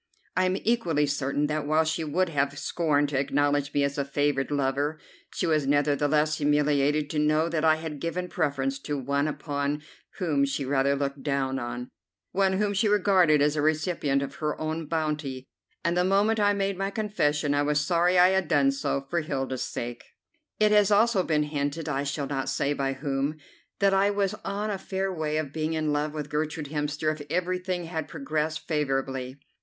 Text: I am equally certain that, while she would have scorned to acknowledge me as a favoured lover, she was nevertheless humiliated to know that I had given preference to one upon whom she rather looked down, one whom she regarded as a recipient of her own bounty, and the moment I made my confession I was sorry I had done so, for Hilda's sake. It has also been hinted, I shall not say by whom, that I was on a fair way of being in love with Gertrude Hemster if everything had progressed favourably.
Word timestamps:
I 0.35 0.45
am 0.45 0.57
equally 0.63 1.05
certain 1.05 1.45
that, 1.45 1.67
while 1.67 1.83
she 1.83 2.03
would 2.03 2.29
have 2.29 2.57
scorned 2.57 3.09
to 3.09 3.19
acknowledge 3.19 3.71
me 3.71 3.83
as 3.83 3.99
a 3.99 4.03
favoured 4.03 4.49
lover, 4.49 4.99
she 5.35 5.45
was 5.45 5.67
nevertheless 5.67 6.39
humiliated 6.39 7.07
to 7.11 7.19
know 7.19 7.47
that 7.49 7.63
I 7.63 7.75
had 7.75 7.99
given 8.01 8.27
preference 8.27 8.79
to 8.79 8.97
one 8.97 9.27
upon 9.27 9.83
whom 10.17 10.43
she 10.43 10.65
rather 10.65 10.95
looked 10.95 11.21
down, 11.21 11.91
one 12.31 12.53
whom 12.53 12.73
she 12.73 12.87
regarded 12.87 13.43
as 13.43 13.55
a 13.55 13.61
recipient 13.61 14.23
of 14.23 14.33
her 14.37 14.59
own 14.59 14.87
bounty, 14.87 15.45
and 15.83 15.95
the 15.95 16.03
moment 16.03 16.39
I 16.39 16.53
made 16.53 16.79
my 16.79 16.89
confession 16.89 17.53
I 17.53 17.61
was 17.61 17.79
sorry 17.79 18.17
I 18.17 18.29
had 18.29 18.47
done 18.47 18.71
so, 18.71 19.05
for 19.07 19.21
Hilda's 19.21 19.61
sake. 19.61 20.03
It 20.59 20.71
has 20.71 20.89
also 20.89 21.21
been 21.21 21.43
hinted, 21.43 21.87
I 21.87 22.05
shall 22.05 22.25
not 22.25 22.49
say 22.49 22.73
by 22.73 22.93
whom, 22.93 23.37
that 23.77 23.93
I 23.93 24.09
was 24.09 24.33
on 24.43 24.71
a 24.71 24.79
fair 24.79 25.13
way 25.13 25.37
of 25.37 25.53
being 25.53 25.73
in 25.73 25.93
love 25.93 26.11
with 26.15 26.31
Gertrude 26.31 26.69
Hemster 26.69 27.11
if 27.13 27.21
everything 27.29 27.83
had 27.83 28.07
progressed 28.07 28.67
favourably. 28.67 29.37